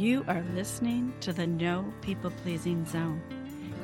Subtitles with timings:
[0.00, 3.20] You are listening to the No People Pleasing Zone.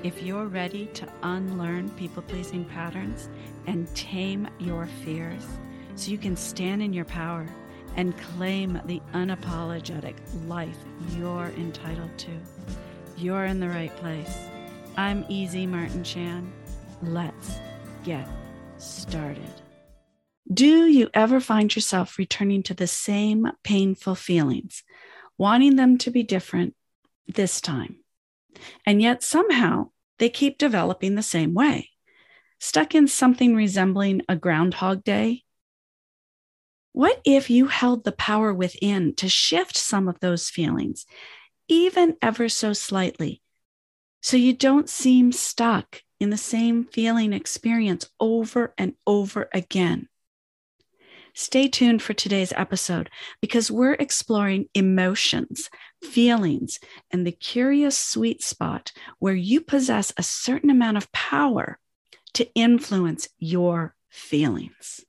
[0.03, 3.29] If you're ready to unlearn people pleasing patterns
[3.67, 5.45] and tame your fears
[5.95, 7.47] so you can stand in your power
[7.97, 10.15] and claim the unapologetic
[10.47, 10.79] life
[11.11, 12.31] you're entitled to,
[13.19, 14.39] you're in the right place.
[14.97, 16.51] I'm Easy Martin Chan.
[17.03, 17.59] Let's
[18.05, 18.27] get
[18.79, 19.53] started.
[20.51, 24.83] Do you ever find yourself returning to the same painful feelings,
[25.39, 26.75] wanting them to be different
[27.27, 27.97] this time?
[28.85, 31.91] And yet somehow they keep developing the same way,
[32.59, 35.43] stuck in something resembling a Groundhog Day?
[36.93, 41.05] What if you held the power within to shift some of those feelings,
[41.69, 43.43] even ever so slightly,
[44.23, 50.09] so you don't seem stuck in the same feeling experience over and over again?
[51.39, 53.11] Stay tuned for today's episode
[53.43, 55.69] because we're exploring emotions,
[56.03, 61.79] feelings, and the curious sweet spot where you possess a certain amount of power
[62.33, 65.05] to influence your feelings.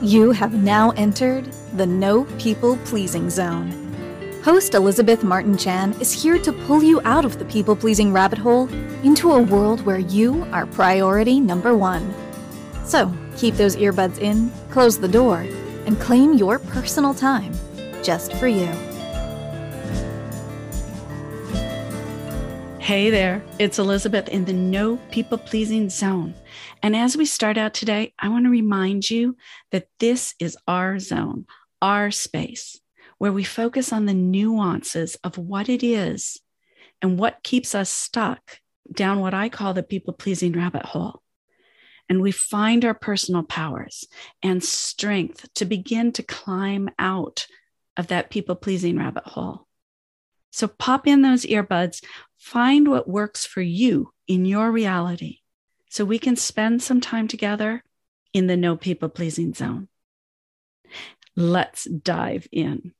[0.00, 3.70] You have now entered the No People Pleasing Zone.
[4.42, 8.38] Host Elizabeth Martin Chan is here to pull you out of the people pleasing rabbit
[8.38, 8.68] hole
[9.04, 12.12] into a world where you are priority number one.
[12.84, 15.46] So keep those earbuds in, close the door,
[15.86, 17.52] and claim your personal time
[18.02, 18.72] just for you.
[22.78, 26.34] Hey there, it's Elizabeth in the No People Pleasing Zone.
[26.82, 29.36] And as we start out today, I want to remind you
[29.70, 31.46] that this is our zone,
[31.82, 32.80] our space,
[33.18, 36.40] where we focus on the nuances of what it is
[37.02, 38.58] and what keeps us stuck
[38.92, 41.22] down what I call the people pleasing rabbit hole.
[42.08, 44.04] And we find our personal powers
[44.42, 47.46] and strength to begin to climb out
[47.96, 49.68] of that people pleasing rabbit hole.
[50.50, 52.02] So pop in those earbuds,
[52.36, 55.38] find what works for you in your reality
[55.88, 57.84] so we can spend some time together
[58.32, 59.88] in the no people pleasing zone.
[61.36, 62.92] Let's dive in.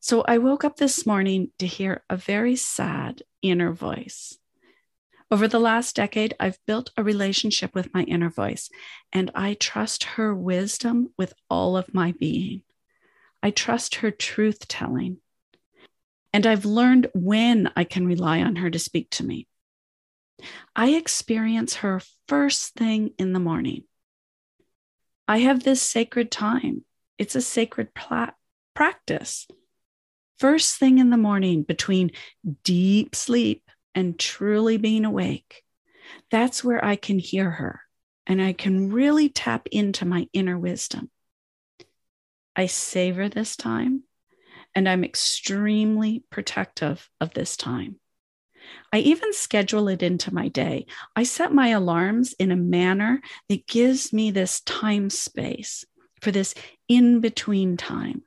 [0.00, 4.36] So I woke up this morning to hear a very sad inner voice.
[5.30, 8.70] Over the last decade, I've built a relationship with my inner voice,
[9.12, 12.62] and I trust her wisdom with all of my being.
[13.42, 15.18] I trust her truth telling.
[16.32, 19.46] And I've learned when I can rely on her to speak to me.
[20.76, 23.84] I experience her first thing in the morning.
[25.26, 26.84] I have this sacred time,
[27.18, 27.88] it's a sacred
[28.74, 29.46] practice.
[30.38, 32.10] First thing in the morning between
[32.64, 33.62] deep sleep
[33.94, 35.62] and truly being awake,
[36.30, 37.80] that's where I can hear her
[38.26, 41.10] and I can really tap into my inner wisdom.
[42.56, 44.04] I savor this time
[44.74, 48.00] and I'm extremely protective of this time.
[48.92, 50.86] I even schedule it into my day.
[51.14, 55.84] I set my alarms in a manner that gives me this time space
[56.24, 56.54] for this
[56.88, 58.22] in between time.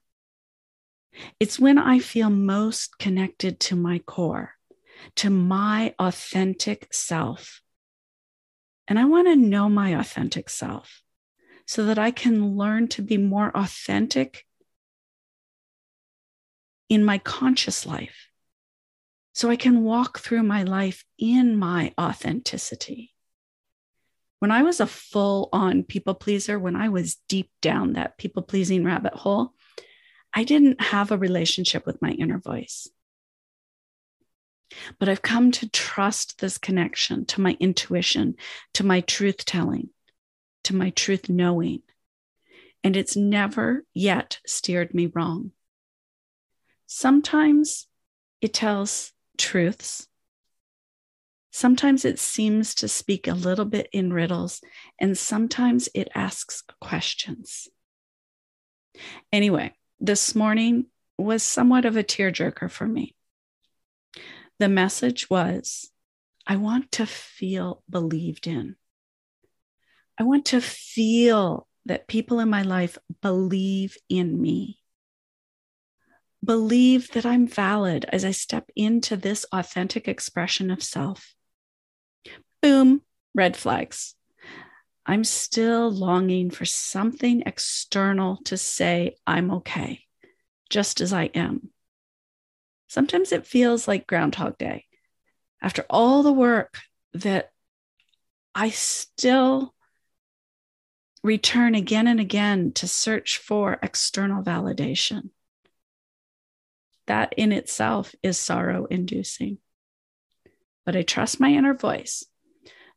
[1.39, 4.53] It's when I feel most connected to my core,
[5.15, 7.63] to my authentic self.
[8.87, 11.01] And I want to know my authentic self
[11.65, 14.45] so that I can learn to be more authentic
[16.87, 18.29] in my conscious life
[19.33, 23.13] so I can walk through my life in my authenticity.
[24.39, 28.43] When I was a full on people pleaser, when I was deep down that people
[28.43, 29.53] pleasing rabbit hole,
[30.33, 32.87] I didn't have a relationship with my inner voice.
[34.99, 38.35] But I've come to trust this connection to my intuition,
[38.75, 39.89] to my truth telling,
[40.65, 41.81] to my truth knowing.
[42.83, 45.51] And it's never yet steered me wrong.
[46.85, 47.87] Sometimes
[48.41, 50.07] it tells truths.
[51.51, 54.61] Sometimes it seems to speak a little bit in riddles,
[54.99, 57.67] and sometimes it asks questions.
[59.31, 60.85] Anyway, this morning
[61.17, 63.15] was somewhat of a tearjerker for me.
[64.59, 65.89] The message was
[66.45, 68.75] I want to feel believed in.
[70.19, 74.79] I want to feel that people in my life believe in me
[76.43, 81.35] believe that I'm valid as I step into this authentic expression of self.
[82.61, 83.01] Boom,
[83.33, 84.15] red flags.
[85.05, 90.03] I'm still longing for something external to say I'm okay,
[90.69, 91.69] just as I am.
[92.87, 94.85] Sometimes it feels like Groundhog Day.
[95.61, 96.79] after all the work
[97.13, 97.51] that
[98.53, 99.73] I still
[101.23, 105.29] return again and again to search for external validation.
[107.07, 109.57] That in itself is sorrow inducing.
[110.85, 112.25] But I trust my inner voice.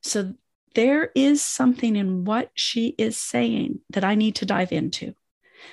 [0.03, 0.35] So
[0.75, 5.15] there is something in what she is saying that I need to dive into.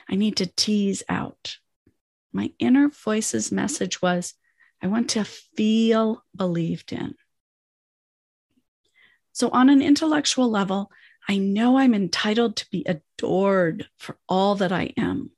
[0.10, 1.58] I need to tease out.
[2.34, 4.34] My inner voice's message was
[4.82, 7.16] I want to feel believed in.
[9.34, 10.92] So, on an intellectual level,
[11.28, 15.32] I know I'm entitled to be adored for all that I am,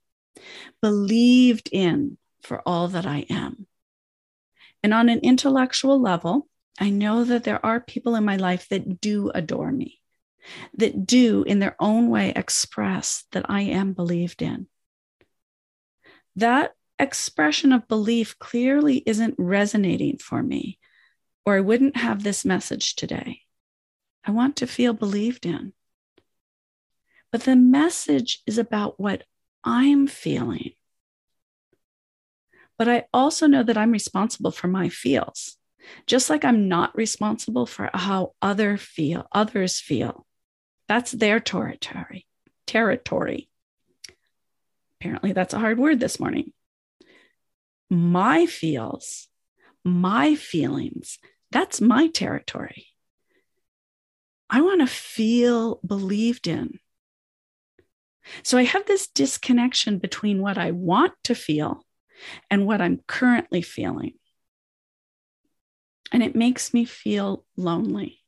[0.81, 3.67] believed in for all that I am.
[4.83, 6.48] And on an intellectual level,
[6.79, 9.99] I know that there are people in my life that do adore me,
[10.77, 14.67] that do in their own way express that I am believed in.
[16.37, 20.79] That expression of belief clearly isn't resonating for me,
[21.45, 23.41] or I wouldn't have this message today.
[24.23, 25.73] I want to feel believed in.
[27.31, 29.23] But the message is about what
[29.63, 30.71] I'm feeling.
[32.77, 35.57] But I also know that I'm responsible for my feels,
[36.05, 40.25] just like I'm not responsible for how other feel, others feel.
[40.87, 42.25] That's their territory.
[42.65, 43.49] Territory.
[44.99, 46.51] Apparently, that's a hard word this morning.
[47.89, 49.27] My feels,
[49.83, 51.19] my feelings,
[51.51, 52.87] that's my territory.
[54.49, 56.79] I want to feel believed in.
[58.43, 61.85] So I have this disconnection between what I want to feel
[62.49, 64.13] and what I'm currently feeling.
[66.11, 68.19] And it makes me feel lonely.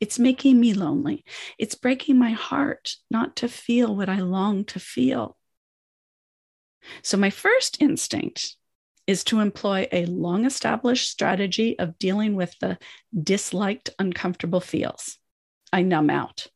[0.00, 1.24] It's making me lonely.
[1.58, 5.36] It's breaking my heart not to feel what I long to feel.
[7.02, 8.56] So, my first instinct
[9.06, 12.78] is to employ a long established strategy of dealing with the
[13.20, 15.18] disliked, uncomfortable feels.
[15.72, 16.46] I numb out.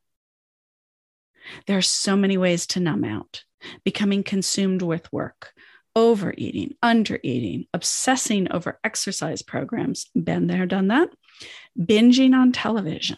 [1.67, 3.43] There are so many ways to numb out
[3.83, 5.53] becoming consumed with work,
[5.95, 10.07] overeating, undereating, obsessing over exercise programs.
[10.15, 11.09] Been there, done that.
[11.79, 13.17] Binging on television,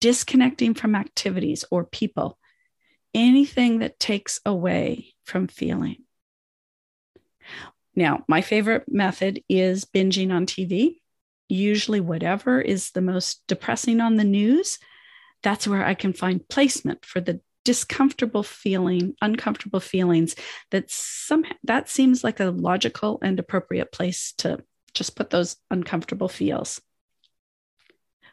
[0.00, 2.38] disconnecting from activities or people,
[3.14, 6.04] anything that takes away from feeling.
[7.94, 11.00] Now, my favorite method is binging on TV.
[11.48, 14.78] Usually, whatever is the most depressing on the news,
[15.42, 20.34] that's where I can find placement for the discomfortable feeling, uncomfortable feelings
[20.70, 24.62] that some that seems like a logical and appropriate place to
[24.94, 26.80] just put those uncomfortable feels.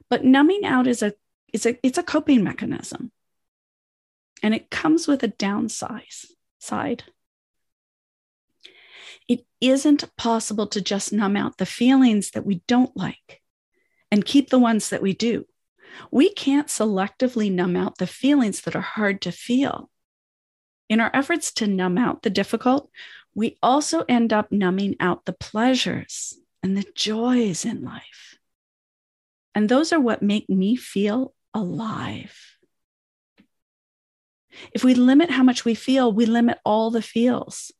[0.10, 1.14] But numbing out is a
[1.54, 3.12] is a it's a coping mechanism.
[4.42, 6.04] And it comes with a downside
[6.60, 7.04] side.
[9.28, 13.42] It isn't possible to just numb out the feelings that we don't like
[14.12, 15.46] and keep the ones that we do
[16.12, 19.89] we can't selectively numb out the feelings that are hard to feel.
[20.89, 22.89] In our efforts to numb out the difficult,
[23.36, 28.38] we also end up numbing out the pleasures and the joys in life.
[29.53, 32.57] And those are what make me feel alive.
[34.73, 37.71] If we limit how much we feel, we limit all the feels,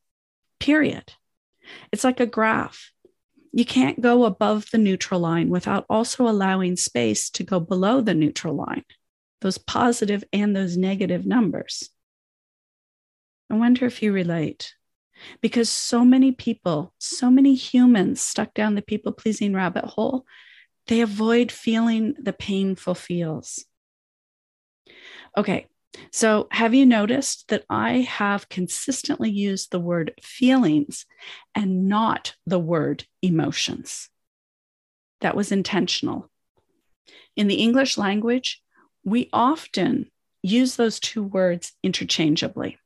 [0.58, 1.12] period.
[1.92, 2.92] It's like a graph
[3.52, 8.14] you can't go above the neutral line without also allowing space to go below the
[8.14, 8.84] neutral line,
[9.40, 11.90] those positive and those negative numbers.
[13.50, 14.74] I wonder if you relate.
[15.42, 20.24] Because so many people, so many humans stuck down the people pleasing rabbit hole,
[20.86, 23.66] they avoid feeling the painful feels.
[25.36, 25.66] Okay,
[26.12, 31.06] so, have you noticed that I have consistently used the word feelings
[31.54, 34.08] and not the word emotions?
[35.20, 36.30] That was intentional.
[37.36, 38.62] In the English language,
[39.04, 40.10] we often
[40.42, 42.78] use those two words interchangeably.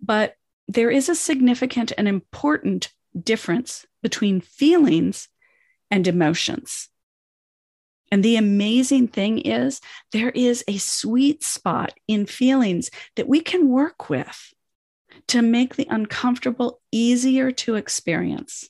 [0.00, 0.34] But
[0.66, 5.28] there is a significant and important difference between feelings
[5.90, 6.88] and emotions.
[8.10, 9.80] And the amazing thing is,
[10.12, 14.54] there is a sweet spot in feelings that we can work with
[15.28, 18.68] to make the uncomfortable easier to experience.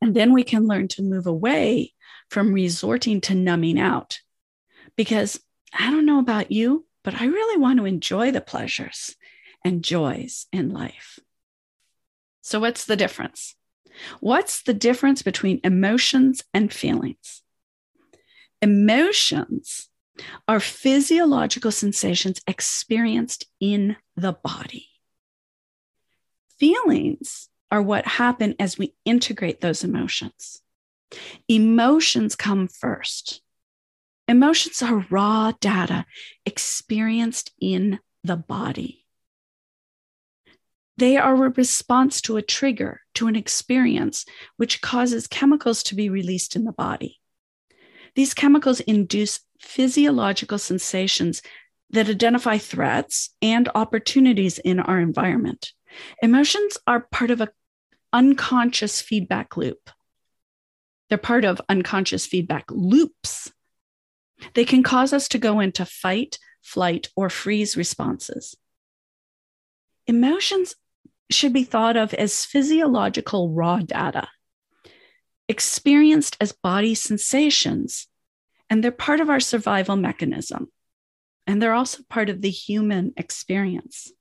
[0.00, 1.92] And then we can learn to move away
[2.30, 4.20] from resorting to numbing out.
[4.96, 5.40] Because
[5.72, 9.16] I don't know about you, but I really want to enjoy the pleasures
[9.64, 11.18] and joys in life.
[12.40, 13.54] So, what's the difference?
[14.20, 17.42] What's the difference between emotions and feelings?
[18.60, 19.88] Emotions
[20.48, 24.88] are physiological sensations experienced in the body.
[26.58, 30.60] Feelings are what happen as we integrate those emotions.
[31.48, 33.42] Emotions come first.
[34.26, 36.04] Emotions are raw data
[36.44, 39.06] experienced in the body.
[40.96, 46.10] They are a response to a trigger, to an experience, which causes chemicals to be
[46.10, 47.17] released in the body.
[48.14, 51.42] These chemicals induce physiological sensations
[51.90, 55.72] that identify threats and opportunities in our environment.
[56.22, 57.48] Emotions are part of an
[58.12, 59.90] unconscious feedback loop.
[61.08, 63.50] They're part of unconscious feedback loops.
[64.54, 68.54] They can cause us to go into fight, flight, or freeze responses.
[70.06, 70.74] Emotions
[71.30, 74.28] should be thought of as physiological raw data,
[75.48, 78.06] experienced as body sensations,
[78.68, 80.68] and they're part of our survival mechanism.
[81.46, 84.12] And they're also part of the human experience.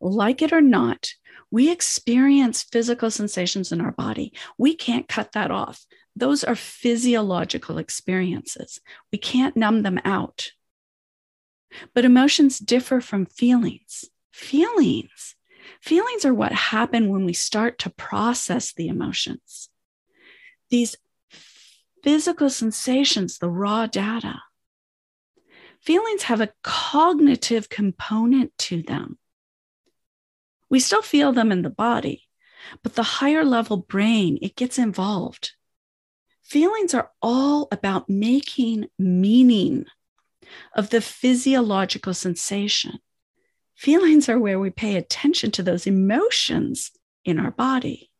[0.00, 1.10] Like it or not,
[1.50, 4.32] we experience physical sensations in our body.
[4.58, 5.86] We can't cut that off.
[6.16, 8.80] Those are physiological experiences.
[9.12, 10.50] We can't numb them out.
[11.94, 14.04] But emotions differ from feelings.
[14.32, 15.36] Feelings.
[15.80, 19.68] Feelings are what happen when we start to process the emotions.
[20.70, 20.96] These
[22.02, 24.42] physical sensations, the raw data.
[25.80, 29.18] Feelings have a cognitive component to them.
[30.70, 32.24] We still feel them in the body,
[32.82, 35.52] but the higher level brain, it gets involved.
[36.42, 39.86] Feelings are all about making meaning
[40.74, 42.98] of the physiological sensation.
[43.74, 46.92] Feelings are where we pay attention to those emotions
[47.24, 48.10] in our body,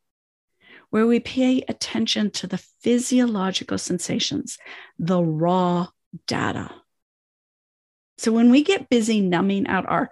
[0.91, 4.59] where we pay attention to the physiological sensations,
[4.99, 5.89] the raw
[6.27, 6.71] data.
[8.19, 10.11] So when we get busy numbing out our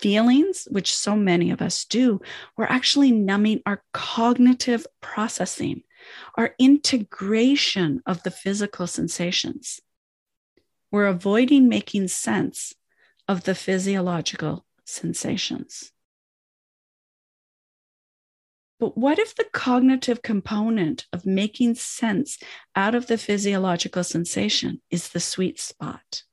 [0.00, 2.20] feelings, which so many of us do,
[2.56, 5.82] we're actually numbing our cognitive processing,
[6.36, 9.80] our integration of the physical sensations.
[10.90, 12.74] We're avoiding making sense
[13.26, 15.92] of the physiological sensations.
[18.80, 22.38] But what if the cognitive component of making sense
[22.74, 26.24] out of the physiological sensation is the sweet spot?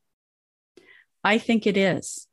[1.23, 2.27] I think it is.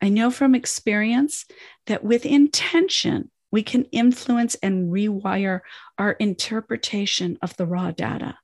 [0.00, 1.46] I know from experience
[1.86, 5.60] that with intention, we can influence and rewire
[5.98, 8.38] our interpretation of the raw data.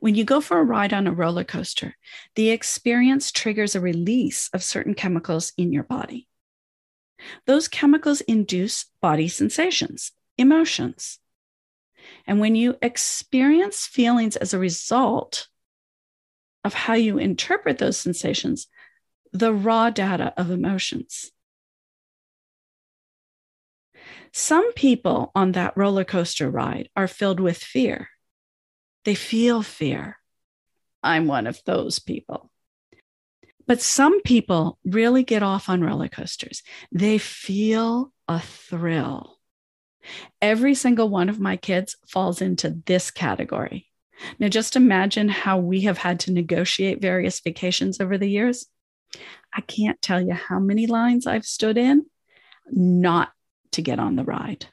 [0.00, 1.96] When you go for a ride on a roller coaster,
[2.34, 6.28] the experience triggers a release of certain chemicals in your body.
[7.46, 11.18] Those chemicals induce body sensations, emotions.
[12.26, 15.48] And when you experience feelings as a result
[16.64, 18.68] of how you interpret those sensations,
[19.32, 21.30] the raw data of emotions.
[24.32, 28.08] Some people on that roller coaster ride are filled with fear.
[29.08, 30.18] They feel fear.
[31.02, 32.50] I'm one of those people.
[33.66, 36.62] But some people really get off on roller coasters.
[36.92, 39.38] They feel a thrill.
[40.42, 43.86] Every single one of my kids falls into this category.
[44.38, 48.66] Now, just imagine how we have had to negotiate various vacations over the years.
[49.54, 52.04] I can't tell you how many lines I've stood in
[52.70, 53.32] not
[53.72, 54.66] to get on the ride.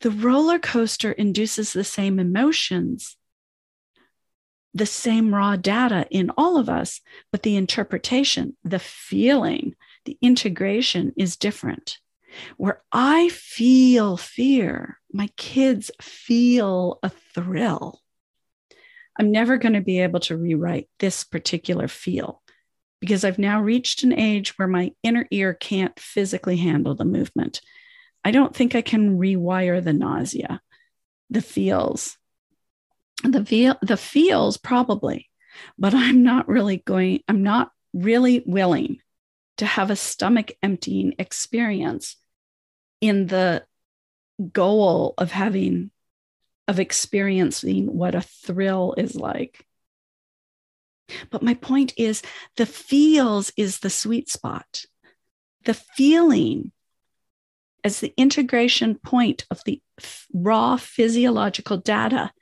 [0.00, 3.16] The roller coaster induces the same emotions,
[4.74, 7.00] the same raw data in all of us,
[7.30, 9.74] but the interpretation, the feeling,
[10.04, 11.98] the integration is different.
[12.56, 18.00] Where I feel fear, my kids feel a thrill.
[19.16, 22.42] I'm never going to be able to rewrite this particular feel
[23.00, 27.60] because I've now reached an age where my inner ear can't physically handle the movement.
[28.24, 30.60] I don't think I can rewire the nausea,
[31.30, 32.16] the feels.
[33.22, 35.30] The feel the feels probably,
[35.78, 38.98] but I'm not really going, I'm not really willing
[39.58, 42.16] to have a stomach emptying experience
[43.00, 43.64] in the
[44.52, 45.90] goal of having
[46.66, 49.64] of experiencing what a thrill is like.
[51.30, 52.22] But my point is
[52.56, 54.84] the feels is the sweet spot.
[55.64, 56.72] The feeling
[57.84, 59.80] as the integration point of the
[60.32, 62.32] raw physiological data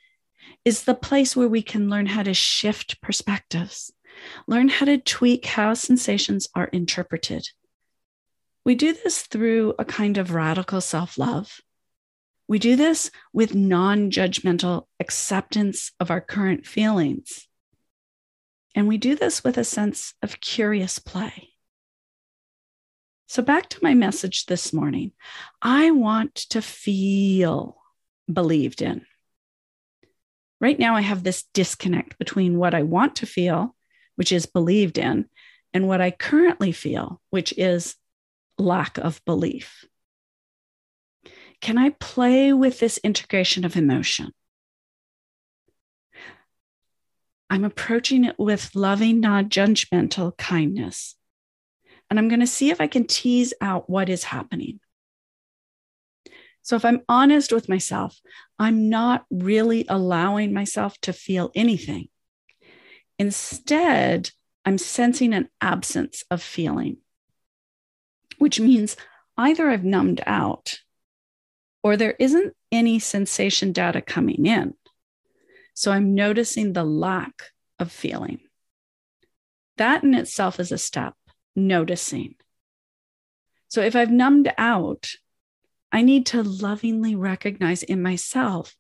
[0.65, 3.93] is the place where we can learn how to shift perspectives,
[4.47, 7.49] learn how to tweak how sensations are interpreted.
[8.65, 11.61] We do this through a kind of radical self love.
[12.47, 17.49] We do this with non judgmental acceptance of our current feelings.
[18.75, 21.52] And we do this with a sense of curious play.
[23.27, 25.13] So, back to my message this morning.
[25.61, 27.79] I want to feel
[28.31, 29.07] believed in.
[30.61, 33.75] Right now, I have this disconnect between what I want to feel,
[34.17, 35.27] which is believed in,
[35.73, 37.97] and what I currently feel, which is
[38.59, 39.85] lack of belief.
[41.61, 44.33] Can I play with this integration of emotion?
[47.49, 51.17] I'm approaching it with loving, non judgmental kindness.
[52.13, 54.81] And I'm going to see if I can tease out what is happening.
[56.61, 58.21] So, if I'm honest with myself,
[58.59, 62.11] I'm not really allowing myself to feel anything.
[63.19, 64.29] Instead,
[64.67, 66.99] I'm sensing an absence of feeling,
[68.37, 68.95] which means
[69.39, 70.81] either I've numbed out
[71.83, 74.75] or there isn't any sensation data coming in.
[75.73, 78.41] So I'm noticing the lack of feeling.
[79.79, 81.15] That in itself is a step,
[81.55, 82.35] noticing.
[83.69, 85.13] So if I've numbed out,
[85.91, 88.77] I need to lovingly recognize in myself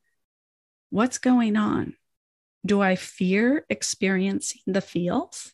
[0.91, 1.95] what's going on.
[2.65, 5.53] Do I fear experiencing the feels?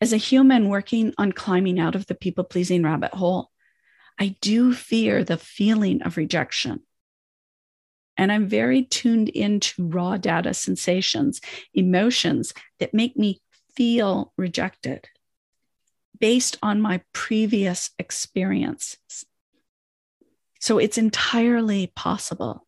[0.00, 3.50] As a human working on climbing out of the people pleasing rabbit hole,
[4.18, 6.80] I do fear the feeling of rejection.
[8.16, 11.40] And I'm very tuned into raw data sensations,
[11.72, 13.40] emotions that make me
[13.78, 15.08] feel rejected
[16.18, 18.96] based on my previous experience.
[20.58, 22.66] So it's entirely possible.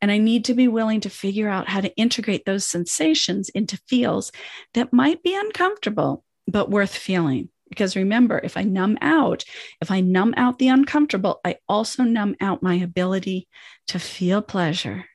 [0.00, 3.76] And I need to be willing to figure out how to integrate those sensations into
[3.88, 4.30] feels
[4.74, 7.48] that might be uncomfortable, but worth feeling.
[7.68, 9.42] Because remember, if I numb out,
[9.80, 13.48] if I numb out the uncomfortable, I also numb out my ability
[13.88, 15.06] to feel pleasure,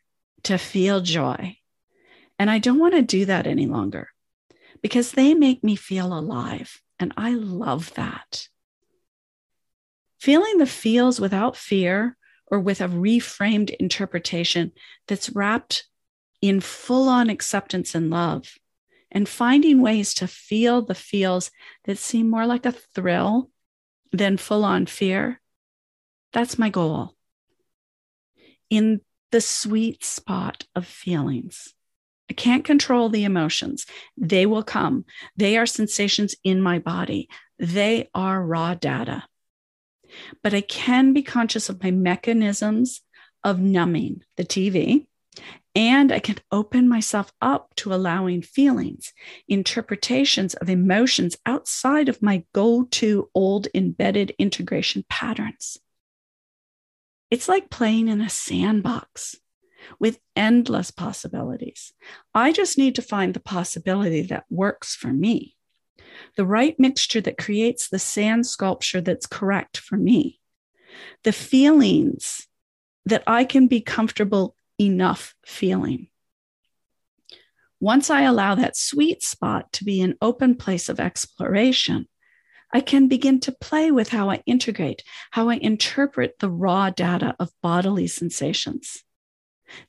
[0.44, 1.56] to feel joy.
[2.38, 4.10] And I don't want to do that any longer
[4.82, 6.82] because they make me feel alive.
[7.00, 8.48] And I love that.
[10.20, 14.72] Feeling the feels without fear or with a reframed interpretation
[15.08, 15.86] that's wrapped
[16.42, 18.58] in full on acceptance and love
[19.12, 21.52] and finding ways to feel the feels
[21.86, 23.50] that seem more like a thrill
[24.12, 25.42] than full on fear.
[26.34, 27.16] That's my goal.
[28.70, 31.74] In the sweet spot of feelings.
[32.30, 33.86] I can't control the emotions.
[34.16, 35.06] They will come.
[35.36, 37.28] They are sensations in my body.
[37.58, 39.24] They are raw data.
[40.44, 43.02] But I can be conscious of my mechanisms
[43.44, 45.06] of numbing the TV,
[45.76, 49.14] and I can open myself up to allowing feelings,
[49.48, 55.78] interpretations of emotions outside of my go to old embedded integration patterns.
[57.32, 59.38] It's like playing in a sandbox
[60.00, 61.94] with endless possibilities.
[62.34, 65.56] I just need to find the possibility that works for me,
[66.36, 70.40] the right mixture that creates the sand sculpture that's correct for me,
[71.24, 72.48] the feelings
[73.06, 76.08] that I can be comfortable enough feeling.
[77.82, 82.08] Once I allow that sweet spot to be an open place of exploration,
[82.72, 87.36] I can begin to play with how I integrate, how I interpret the raw data
[87.40, 89.04] of bodily sensations.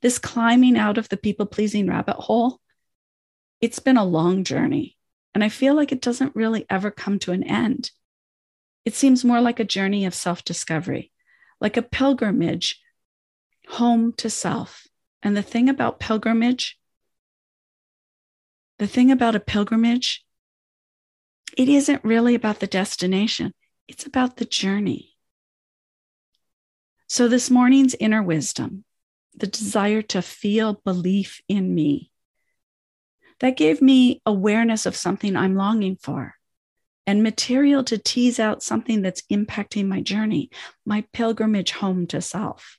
[0.01, 2.61] This climbing out of the people pleasing rabbit hole,
[3.61, 4.97] it's been a long journey,
[5.35, 7.91] and I feel like it doesn't really ever come to an end.
[8.85, 11.13] It seems more like a journey of self discovery,
[11.61, 12.81] like a pilgrimage
[13.69, 14.87] home to self.
[15.23, 16.79] And the thing about pilgrimage,
[18.79, 20.25] the thing about a pilgrimage,
[21.57, 23.53] it isn't really about the destination,
[23.87, 25.17] it's about the journey.
[27.07, 28.85] So, this morning's inner wisdom,
[29.35, 32.11] the desire to feel belief in me,
[33.41, 36.35] that gave me awareness of something I'm longing for
[37.07, 40.51] and material to tease out something that's impacting my journey,
[40.85, 42.79] my pilgrimage home to self.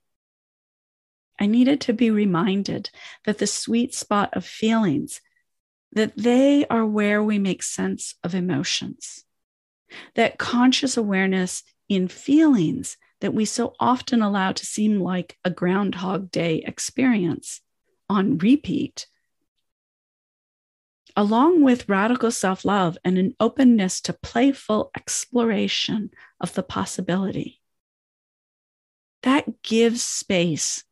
[1.39, 2.91] I needed to be reminded
[3.25, 5.21] that the sweet spot of feelings,
[5.93, 9.25] that they are where we make sense of emotions.
[10.15, 16.31] That conscious awareness in feelings that we so often allow to seem like a Groundhog
[16.31, 17.61] Day experience
[18.09, 19.07] on repeat,
[21.15, 27.61] along with radical self love and an openness to playful exploration of the possibility.
[29.23, 30.83] That gives space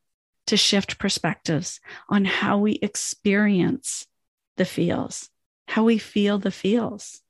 [0.47, 4.07] to shift perspectives on how we experience
[4.57, 5.29] the feels,
[5.67, 7.21] how we feel the feels.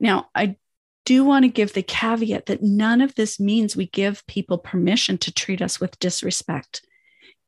[0.00, 0.56] Now, I
[1.04, 5.18] do want to give the caveat that none of this means we give people permission
[5.18, 6.86] to treat us with disrespect,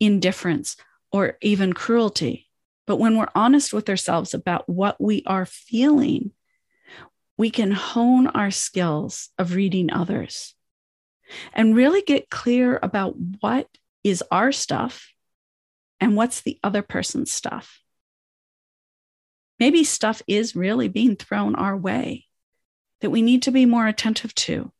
[0.00, 0.76] indifference,
[1.12, 2.48] or even cruelty.
[2.86, 6.32] But when we're honest with ourselves about what we are feeling,
[7.36, 10.54] we can hone our skills of reading others
[11.52, 13.68] and really get clear about what
[14.02, 15.12] is our stuff
[16.00, 17.80] and what's the other person's stuff.
[19.58, 22.26] Maybe stuff is really being thrown our way
[23.04, 24.72] that we need to be more attentive to.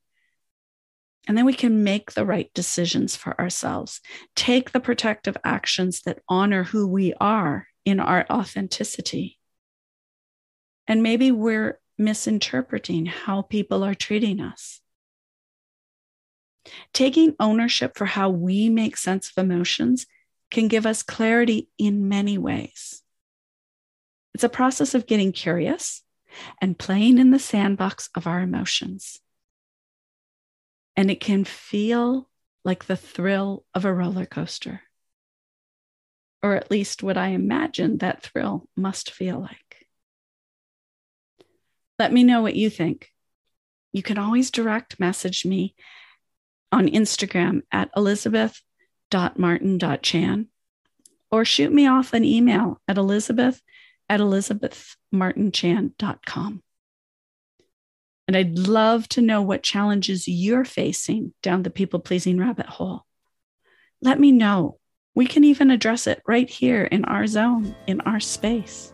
[1.29, 4.01] And then we can make the right decisions for ourselves,
[4.35, 9.39] take the protective actions that honor who we are in our authenticity.
[10.87, 14.81] And maybe we're misinterpreting how people are treating us.
[16.95, 20.07] Taking ownership for how we make sense of emotions
[20.51, 23.03] can give us clarity in many ways.
[24.33, 26.01] It's a process of getting curious
[26.61, 29.21] and playing in the sandbox of our emotions.
[30.97, 32.31] And it can feel
[32.65, 34.83] like the thrill of a roller coaster,
[36.43, 39.87] or at least what I imagine that thrill must feel like.
[41.99, 43.11] Let me know what you think.
[43.93, 45.77] You can always direct message me
[46.73, 50.49] on Instagram at elizabeth.martin.chan
[51.31, 53.63] or shoot me off an email at elizabeth
[54.09, 56.63] at elizabethmartinchan.com.
[58.27, 63.05] And I'd love to know what challenges you're facing down the people pleasing rabbit hole.
[64.01, 64.79] Let me know.
[65.15, 68.93] We can even address it right here in our zone, in our space.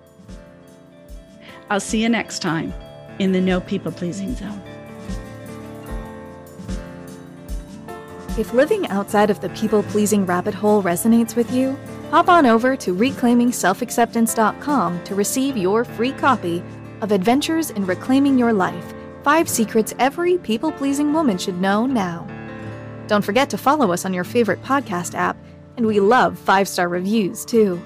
[1.71, 2.75] I'll see you next time
[3.19, 4.61] in the No People Pleasing Zone.
[8.39, 11.79] If living outside of the people pleasing rabbit hole resonates with you,
[12.11, 16.63] hop on over to reclaimingselfacceptance.com to receive your free copy
[17.01, 18.93] of Adventures in Reclaiming Your Life
[19.23, 22.27] Five Secrets Every People Pleasing Woman Should Know Now.
[23.07, 25.37] Don't forget to follow us on your favorite podcast app,
[25.77, 27.81] and we love five star reviews too.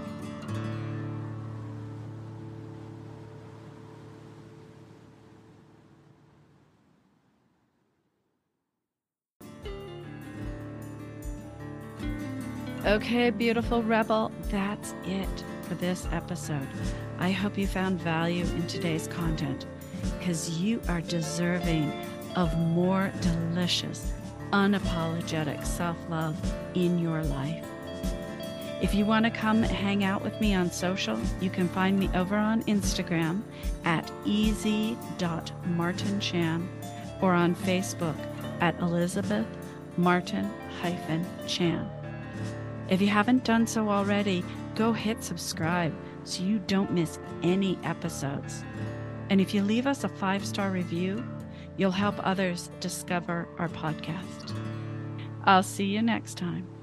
[12.95, 16.69] Okay, beautiful rebel, that's it for this episode.
[17.19, 19.67] I hope you found value in today's content
[20.17, 21.93] because you are deserving
[22.37, 24.13] of more delicious,
[24.53, 26.37] unapologetic self love
[26.75, 27.65] in your life.
[28.81, 32.09] If you want to come hang out with me on social, you can find me
[32.15, 33.43] over on Instagram
[33.85, 36.67] at easy.martinchan
[37.21, 38.17] or on Facebook
[38.61, 39.47] at Elizabeth
[39.97, 40.49] Martin
[41.49, 41.91] Chan.
[42.89, 44.45] If you haven't done so already,
[44.75, 45.95] go hit subscribe
[46.25, 48.65] so you don't miss any episodes.
[49.31, 51.25] And if you leave us a five star review,
[51.77, 54.55] you'll help others discover our podcast.
[55.45, 56.74] I'll see you next time.